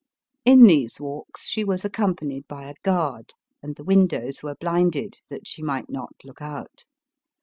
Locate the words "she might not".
5.45-6.15